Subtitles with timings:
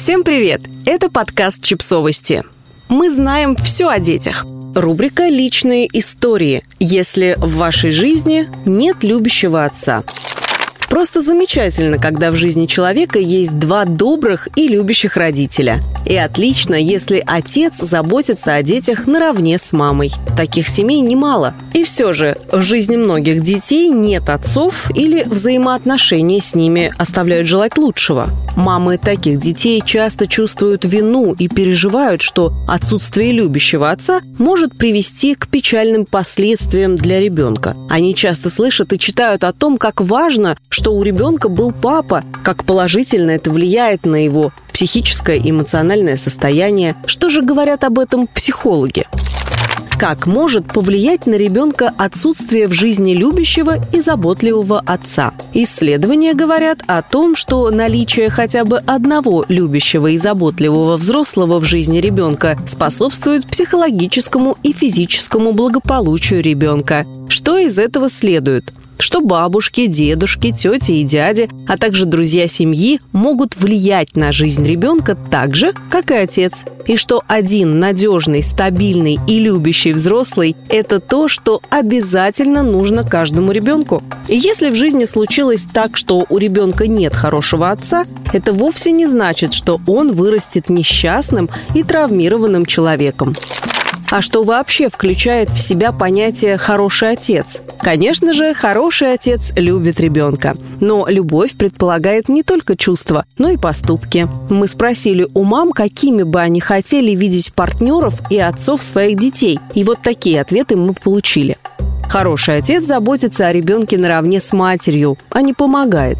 [0.00, 0.60] Всем привет!
[0.86, 2.44] Это подкаст «Чипсовости».
[2.88, 4.46] Мы знаем все о детях.
[4.76, 10.04] Рубрика «Личные истории», если в вашей жизни нет любящего отца–
[10.98, 15.78] Просто замечательно, когда в жизни человека есть два добрых и любящих родителя.
[16.04, 20.10] И отлично, если отец заботится о детях наравне с мамой.
[20.36, 21.54] Таких семей немало.
[21.72, 27.78] И все же, в жизни многих детей нет отцов или взаимоотношения с ними оставляют желать
[27.78, 28.26] лучшего.
[28.56, 35.46] Мамы таких детей часто чувствуют вину и переживают, что отсутствие любящего отца может привести к
[35.46, 37.76] печальным последствиям для ребенка.
[37.88, 42.64] Они часто слышат и читают о том, как важно, что у ребенка был папа, как
[42.64, 46.94] положительно это влияет на его психическое и эмоциональное состояние.
[47.06, 49.06] Что же говорят об этом психологи?
[49.98, 55.32] Как может повлиять на ребенка отсутствие в жизни любящего и заботливого отца?
[55.54, 61.98] Исследования говорят о том, что наличие хотя бы одного любящего и заботливого взрослого в жизни
[61.98, 67.04] ребенка способствует психологическому и физическому благополучию ребенка.
[67.28, 68.72] Что из этого следует?
[68.98, 75.16] Что бабушки, дедушки, тети и дяди, а также друзья семьи могут влиять на жизнь ребенка
[75.30, 76.52] так же, как и отец.
[76.86, 84.02] И что один надежный, стабильный и любящий взрослый– это то, что обязательно нужно каждому ребенку.
[84.26, 89.06] И если в жизни случилось так, что у ребенка нет хорошего отца, это вовсе не
[89.06, 93.34] значит, что он вырастет несчастным и травмированным человеком.
[94.10, 97.60] А что вообще включает в себя понятие «хороший отец»?
[97.80, 100.56] Конечно же, хороший отец любит ребенка.
[100.80, 104.26] Но любовь предполагает не только чувства, но и поступки.
[104.48, 109.60] Мы спросили у мам, какими бы они хотели видеть партнеров и отцов своих детей.
[109.74, 111.58] И вот такие ответы мы получили.
[112.08, 116.16] Хороший отец заботится о ребенке наравне с матерью, а не помогает.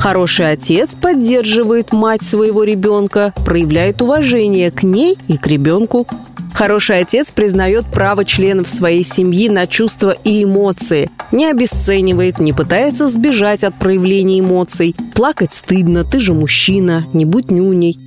[0.00, 6.06] Хороший отец поддерживает мать своего ребенка, проявляет уважение к ней и к ребенку.
[6.54, 13.08] Хороший отец признает право членов своей семьи на чувства и эмоции, не обесценивает, не пытается
[13.08, 14.96] сбежать от проявления эмоций.
[15.14, 17.98] Плакать стыдно, ты же мужчина, не будь нюней.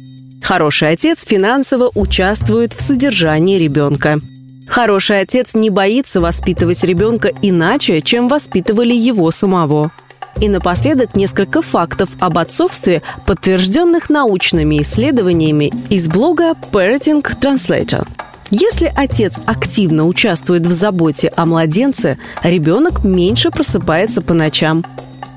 [0.41, 4.19] Хороший отец финансово участвует в содержании ребенка.
[4.67, 9.91] Хороший отец не боится воспитывать ребенка иначе, чем воспитывали его самого.
[10.39, 18.07] И напоследок несколько фактов об отцовстве, подтвержденных научными исследованиями из блога Parenting Translator.
[18.49, 24.83] Если отец активно участвует в заботе о младенце, ребенок меньше просыпается по ночам.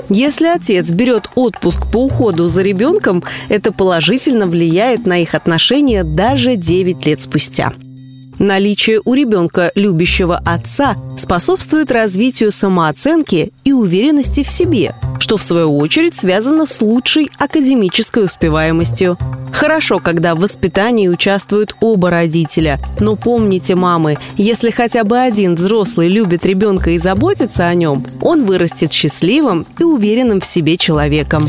[0.09, 6.57] Если отец берет отпуск по уходу за ребенком, это положительно влияет на их отношения даже
[6.57, 7.73] 9 лет спустя.
[8.39, 15.77] Наличие у ребенка любящего отца способствует развитию самооценки и уверенности в себе, что в свою
[15.79, 19.17] очередь связано с лучшей академической успеваемостью.
[19.53, 22.79] Хорошо, когда в воспитании участвуют оба родителя.
[23.01, 28.45] Но помните, мамы, если хотя бы один взрослый любит ребенка и заботится о нем, он
[28.45, 31.49] вырастет счастливым и уверенным в себе человеком.